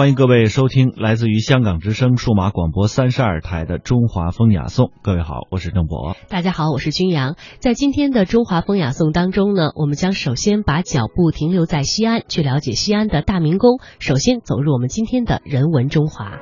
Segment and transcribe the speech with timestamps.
[0.00, 4.86] 欢迎各位收听来自于香港之声数码广播三十二台的《中华风雅颂》。
[5.02, 6.16] 各位好，我是郑博。
[6.30, 7.36] 大家好，我是君阳。
[7.58, 13.78] 在今天的《中华风雅颂》当中呢，我们将首先把脚步停留在西安，去了解西安的大明宫。
[13.98, 16.32] 首先走入我们今天的人文中华。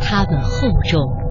[0.00, 1.29] 他们厚重。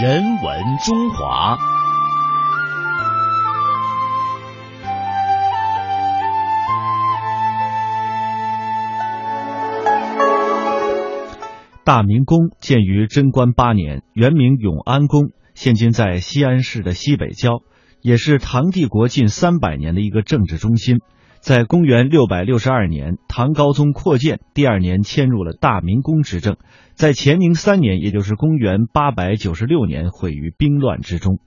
[0.00, 1.58] 人文中华，
[11.84, 17.60] 大明宫建于贞观八年，原名永安宫，现今在西安市的西北郊，
[18.00, 21.00] 也是唐帝国近三百年的一个政治中心。
[21.42, 26.56] 在公元六百六十二年，唐高宗扩建，第二年迁入了大明宫执政。
[26.94, 31.40] 在乾宁三年，也就是公元八百九十六年，毁于兵乱之中。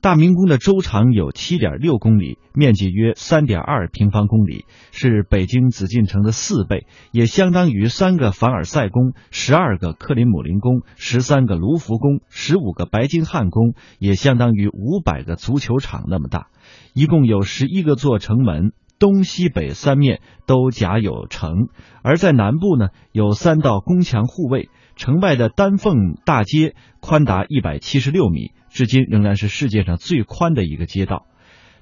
[0.00, 16.46] 大明宫的周长有七点六公里，面积约三点二平方公里，是北京紫禁城的四倍，也相当于三个凡尔赛宫、十二个克林姆林宫、十三个卢浮宫、十五个白金汉宫，也相当于五百个足球场那么大。
[16.94, 18.70] 一共有十一个座城门。
[19.02, 21.66] 东西北三面都夹有城，
[22.04, 24.68] 而在南部呢，有三道宫墙护卫。
[24.94, 31.26] 城外的丹凤大街宽达一百七十六米，至今仍然是世界上最宽的一个街道。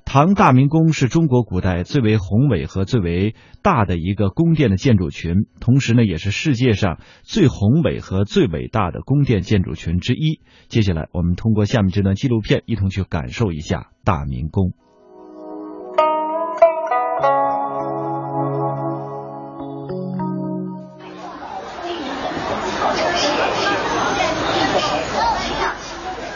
[0.07, 10.41] 唐大明宫是中国古代最为宏伟和最为大的一个宫殿的建筑群，同时呢，也是世界上最宏伟和最伟大的宫殿建筑群之一。
[10.69, 14.73] 接下来，我们通过下面这段纪录片，一同去感受一下大明宫。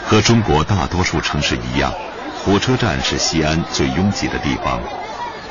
[0.07, 1.91] 和中国大多数城市一样，
[2.43, 4.79] 火车站是西安最拥挤的地方，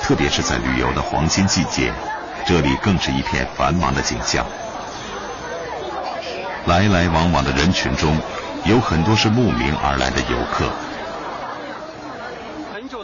[0.00, 1.92] 特别是在旅游的黄金季节，
[2.46, 4.46] 这里更是一片繁忙的景象。
[6.66, 8.16] 来来往往的人群中，
[8.64, 10.70] 有很多是慕名而来的游客，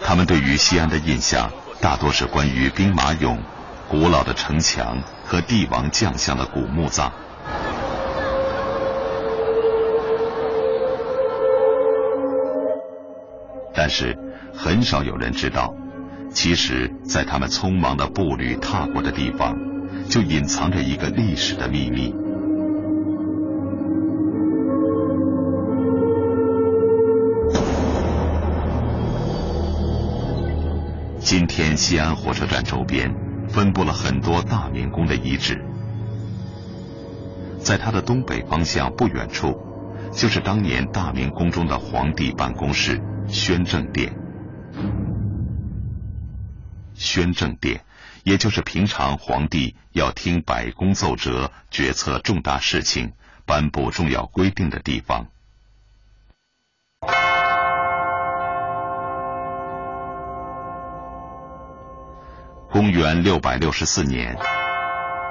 [0.04, 1.50] 他们对于西安的印象
[1.80, 3.38] 大多是关于兵马俑、
[3.88, 7.12] 古老的城墙和帝王将相的古墓葬。
[13.72, 14.16] 但是，
[14.53, 15.75] 很少有人知道，
[16.31, 19.56] 其实，在他们匆忙的步履踏过的地方，
[20.08, 22.14] 就隐藏着一个历史的秘密。
[31.20, 33.15] 今天，西安火车站周边
[33.48, 35.65] 分布了很多大明宫的遗址，
[37.60, 39.56] 在它的东北方向不远处，
[40.12, 43.00] 就是当年大明宫中的皇帝办公室。
[43.32, 44.12] 宣政殿，
[46.94, 47.84] 宣政殿，
[48.24, 53.12] 也就是平常皇帝要听百宫奏折、决策重大事情、
[53.47, 55.28] 颁布重要规定的地方。
[62.68, 64.36] 公元六百六十四年，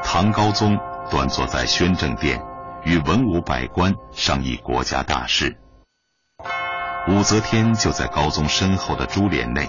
[0.04, 0.80] 唐高宗
[1.12, 2.42] 端坐在宣政殿，
[2.86, 5.57] 与文武百官商议国家大事。
[7.10, 9.68] 武则天就在高宗身后的珠帘内。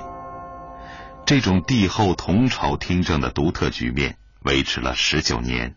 [1.24, 5.74] 这种帝后同朝听政的独特局面维持了十九年。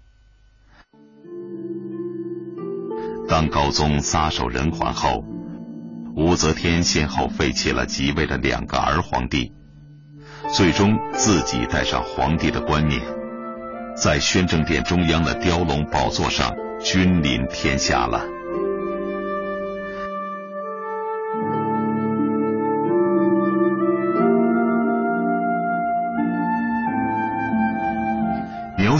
[3.29, 5.23] 当高宗撒手人寰后
[6.17, 9.53] 武则天先后废弃了即位的两个儿皇帝
[10.49, 13.01] 最终自己带上皇帝的观念
[13.95, 18.32] 在宣政殿中央的雕龙宝座上君临天下了。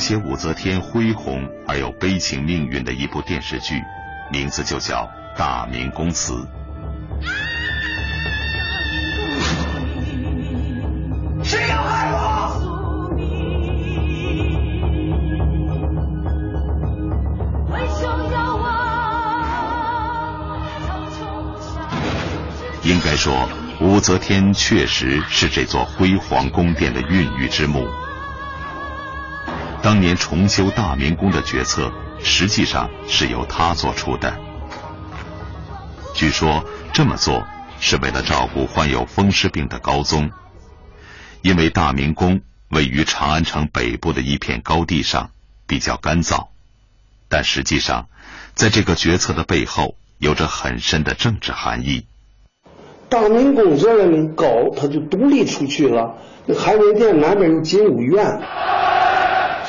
[0.04, 3.82] 写武则天恢宏而又悲情命运的一部电视剧，
[4.30, 5.10] 名字就叫
[5.40, 6.34] 《大明宫词》。
[11.42, 12.60] 谁要害我？
[22.84, 23.48] 应该说，
[23.80, 27.88] 武则天确实是这座辉煌宫殿的孕育之母。
[29.84, 31.92] 当年重修大明宫的决策，
[32.24, 34.34] 实际上是由他做出的。
[36.14, 36.64] 据说
[36.94, 37.46] 这么做
[37.82, 40.32] 是为了照顾患有风湿病的高宗，
[41.42, 42.40] 因为大明宫
[42.70, 45.32] 位于长安城北部的一片高地上，
[45.68, 46.48] 比较干燥。
[47.28, 48.08] 但实际上，
[48.54, 52.06] 在这个决策的背后，有着很深的政治含义。
[53.10, 56.16] 大明宫这个呢高，它就独立出去了。
[56.46, 58.42] 那海外殿南边有金吾院。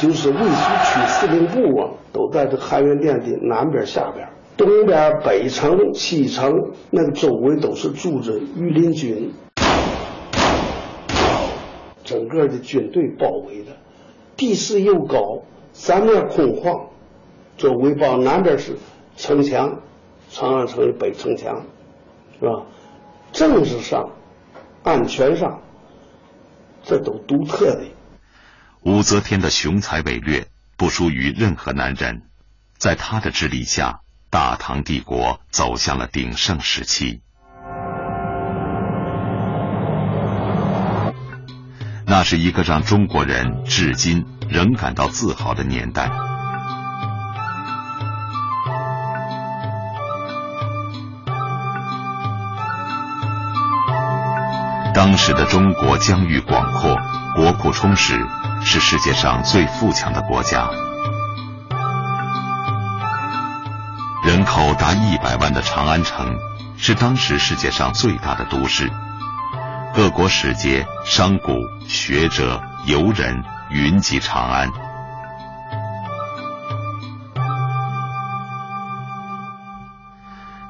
[0.01, 9.33] 就是卫戍区司令部啊，都在这汉元殿的南边、下边、东边、北城、西城，那个周围都是住着御林军，
[12.05, 13.73] 整个的军队包围的，
[14.37, 15.43] 地势又高，
[15.73, 16.87] 三面空旷，
[17.57, 18.77] 周围包南边是
[19.17, 19.81] 城墙，
[20.31, 21.63] 长安城的北城墙，
[22.39, 22.67] 是吧？
[23.33, 24.11] 政治上、
[24.83, 25.61] 安全上，
[26.83, 27.81] 这都独特的。
[28.85, 30.47] 武则天的雄才伟略
[30.77, 32.25] 不输于任何男人，
[32.77, 37.23] 在她的治理下，大唐帝国走向了鼎盛时期。
[42.07, 46.11] 那是一个让中国人至今仍感到自豪的年代。
[54.95, 56.95] 当时的中国疆域广阔，
[57.35, 58.23] 国库充实。
[58.67, 60.69] 是世界上最富强的国家，
[64.25, 66.35] 人口达一百万的长安城
[66.77, 68.91] 是当时世界上最大的都市，
[69.95, 71.55] 各国使节、商贾、
[71.87, 74.69] 学者、游人云集长安。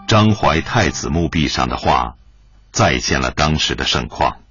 [0.07, 2.17] 张怀太子墓壁上的画，
[2.71, 4.44] 再现了当时的盛况。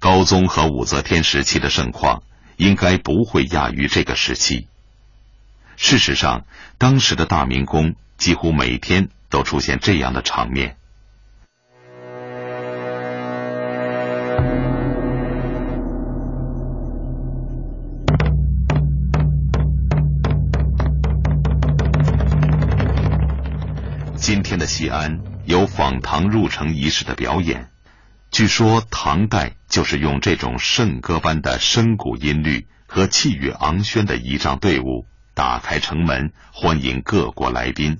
[0.00, 2.22] 高宗和武则天时期的盛况，
[2.56, 4.66] 应该不会亚于这个时期。
[5.76, 6.46] 事实上，
[6.78, 10.78] 当时的大明宫几乎每天都出现这样的场面。
[24.16, 27.68] 今天的西安有访唐入城仪式的表演。
[28.30, 37.98] 据说唐代就是用这种圣歌般的深谷音律和气宇昂轩的仪仗队伍打开城门，欢迎各国来宾。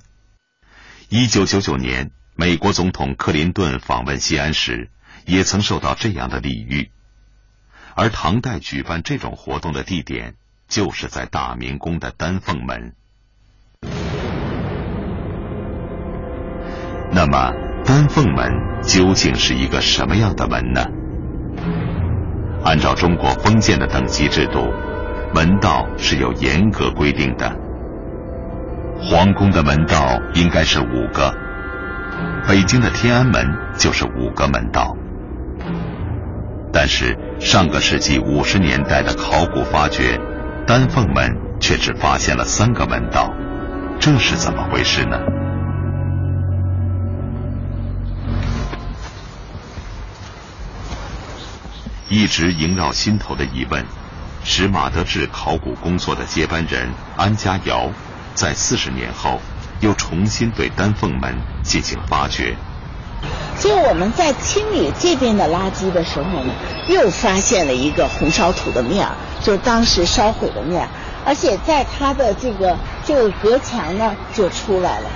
[1.09, 4.89] 一九九九年，美国总统克林顿访问西安时，
[5.25, 6.91] 也曾受到这样的礼遇。
[7.93, 10.35] 而唐代举办这种活动的地点，
[10.69, 12.95] 就是在大明宫的丹凤门。
[17.11, 17.70] 那么。
[17.83, 18.51] 丹凤门
[18.83, 20.85] 究竟是一个什么样的门呢？
[22.63, 24.71] 按照中国封建的等级制度，
[25.33, 27.51] 门道是有严格规定的。
[28.99, 31.33] 皇宫的门道应该是五个，
[32.47, 33.43] 北京的天安门
[33.77, 34.95] 就是五个门道。
[36.71, 40.19] 但是上个世纪五十年代的考古发掘，
[40.67, 43.33] 丹凤门却只发现了三个门道，
[43.99, 45.17] 这是怎么回事呢？
[52.11, 53.85] 一直萦绕心头的疑问，
[54.43, 57.89] 使马德志考古工作的接班人安家瑶，
[58.35, 59.39] 在四十年后
[59.79, 62.57] 又重新对丹凤门进行发掘。
[63.55, 66.53] 所以我们在清理这边的垃圾的时候呢，
[66.89, 70.89] 又发现了一个红烧土的面儿，就当时烧毁的面，
[71.25, 75.09] 而且在它的这个这个隔墙呢就出来了。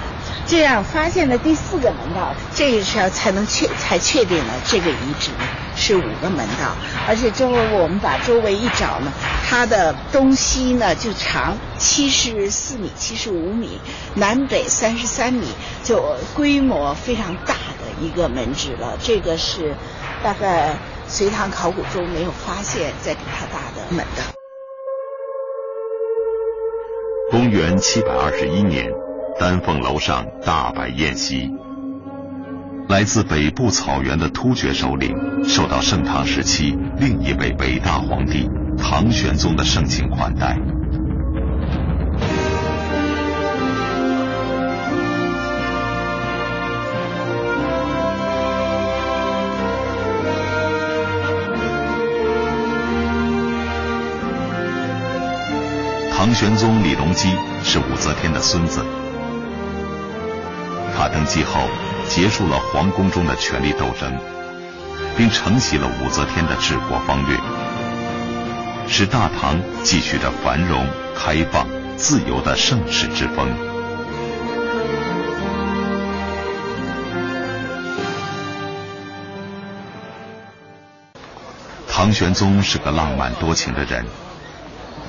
[0.47, 5.31] 这样发现了第四个门道，这个时候才能确才确定了这个遗址
[5.75, 6.75] 是五个门道，
[7.07, 9.11] 而且周围我们把周围一找呢，
[9.49, 13.81] 它的东西呢就长七十四米、七十五米，
[14.13, 15.47] 南北三十三米，
[15.83, 18.97] 就规模非常大的一个门址了。
[19.01, 19.75] 这个是
[20.23, 20.75] 大概
[21.07, 24.21] 隋唐考古中没有发现再比它大的门的。
[27.31, 29.04] 公元七百二十一年。
[29.38, 31.51] 丹凤楼上大摆宴席，
[32.88, 35.13] 来自北部草原的突厥首领
[35.44, 40.58] 受到盛唐时期另一位伟大皇帝唐玄宗的盛情款待。
[56.15, 57.30] 唐玄宗李隆基
[57.63, 58.82] 是武则天的孙子。
[60.97, 61.67] 他登基后，
[62.07, 64.17] 结束了皇宫中的权力斗争，
[65.17, 67.37] 并承袭了武则天的治国方略，
[68.87, 73.49] 使大唐继续着繁荣、开放、自由的盛世之风。
[81.87, 84.05] 唐玄宗是个浪漫多情的人，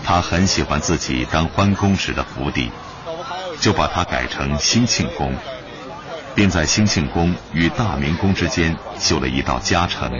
[0.04, 2.70] 他很喜欢自己当欢宫时的府邸，
[3.60, 5.34] 就把它改成兴庆宫。
[6.36, 10.12] 并在兴庆宫与大明宫之间修了一道夹城。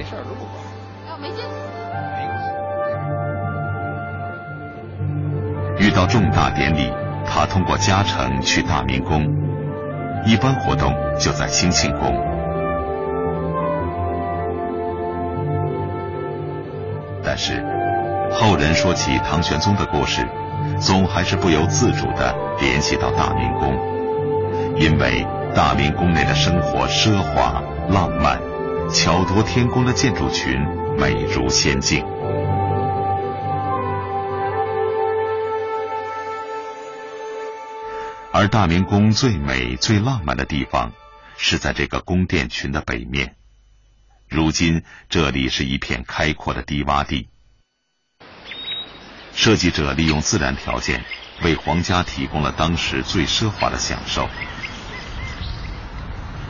[5.78, 6.90] 遇到重大典礼，
[7.26, 9.22] 他通过夹城去大明宫；
[10.24, 12.18] 一般活动就在兴庆宫。
[17.22, 17.62] 但是，
[18.32, 20.26] 后人说起唐玄宗的故事，
[20.80, 23.76] 总还是不由自主的联系到大明宫，
[24.78, 25.26] 因为。
[25.56, 28.38] 大明宫内的生活奢华浪漫，
[28.92, 30.60] 巧夺天工的建筑群
[30.98, 32.04] 美如仙境。
[38.30, 40.92] 而大明宫最美最浪漫的地方，
[41.38, 43.36] 是在这个宫殿群的北面。
[44.28, 47.30] 如今这里是一片开阔的低洼地，
[49.34, 51.02] 设计者利用自然条件，
[51.42, 54.28] 为皇家提供了当时最奢华的享受。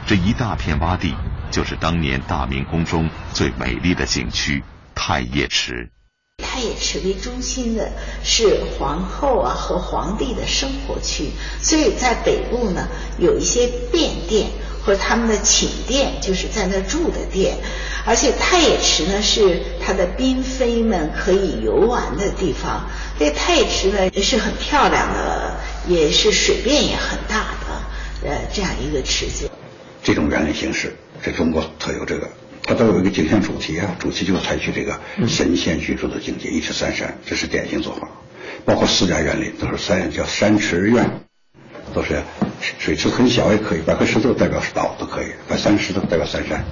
[0.08, 1.16] 这一大片洼地，
[1.50, 4.62] 就是当年大明宫中最美丽的景区——
[4.94, 5.90] 太液池。
[6.38, 7.90] 太液池为中心的
[8.22, 12.86] 是皇后啊和皇帝的生活区，所以在北部呢
[13.18, 17.56] 有一些便殿和他们的寝殿，就是在那住的殿。
[18.04, 22.88] 而且太液池呢是他的嫔妃们可以游玩的地方。
[23.18, 25.56] 这太液池呢也是很漂亮的，
[25.88, 29.50] 也是水面也很大的，呃，这样一个池子。
[30.06, 32.30] 这种园林形式，这中国特有这个，
[32.62, 38.08] 它都有一个景象主题啊，主题就是采取这个神仙居住的境界，一池三山，这是典型做法。
[38.64, 41.22] 包括四家园林都是三叫山池院，
[41.92, 42.22] 都是
[42.78, 46.64] 水池很小也可以，摆块石头代表是岛都可以，摆三石头代表三山。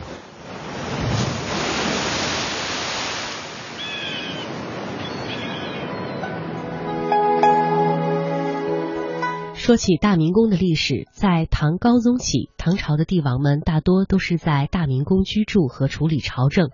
[9.65, 16.69] 说起大明宫的历史，在唐高宗起，唐朝的帝王们大多都是在大明宫居住和处理朝政。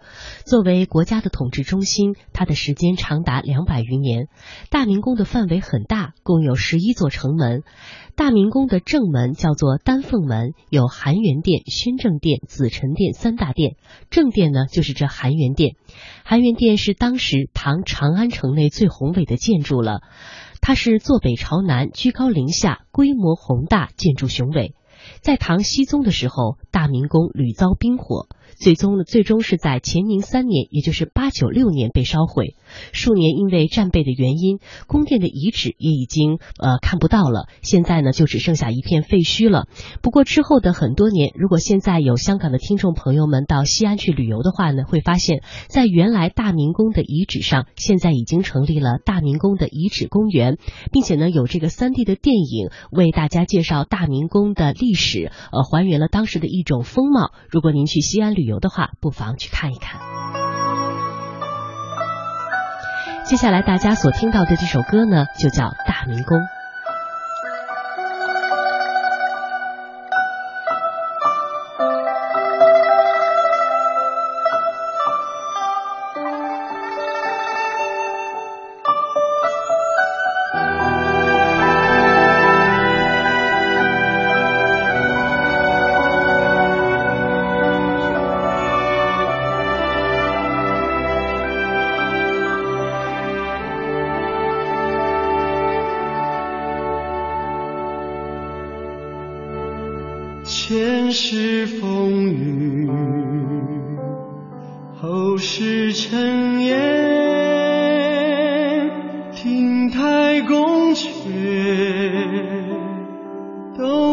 [0.45, 4.27] 作为国家的统治中心，它的时间长达两百余年。
[4.71, 7.63] 大明宫的范围很大，共有十一座城门。
[8.17, 13.77] 大明宫的正门叫做丹凤门，有含元殿、宣政殿、紫宸殿三大殿。
[14.11, 15.77] 正殿呢，就是这含元殿。
[16.25, 20.01] 含元殿是当时唐长安城内最宏伟的建筑了。
[20.61, 24.75] 它是坐北朝南，居高临下，规模宏大，建筑雄伟。
[25.23, 28.29] 在唐僖宗的时候，大明宫屡遭兵火。
[28.57, 32.57] 最终呢，最终是在乾宁三年，也就是八九六年被烧毁。
[32.93, 37.49] 数年因为战备的原因，宫殿的遗址也已经呃看不到了。
[37.63, 39.67] 现在呢，就只剩下一片废墟了。
[40.03, 50.59] 不过之后的很多年，如果现在有香港的听众朋友们到西安去旅游的话呢，会发现，在原来大明宫的遗址上，现在已经成立了大明宫的遗址公园，
[50.93, 57.33] 并且呢，有这个三 D 的电影为大家介绍大明宫的历史，呃，还原了当时的一种风貌。
[57.51, 60.40] 如果您去西安旅游的话，不妨去看一看。
[63.31, 66.37] 接下来大家所听到的这首歌呢，就叫《大明宫》。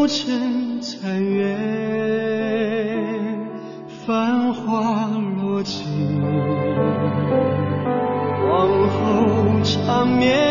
[0.08, 1.54] 斗阵残月，
[4.06, 5.84] 繁华落尽，
[8.48, 10.47] 往后长眠。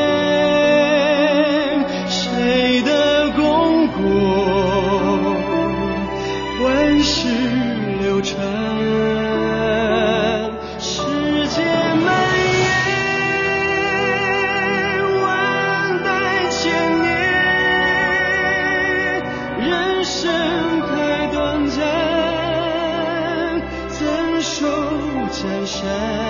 [25.80, 26.27] 前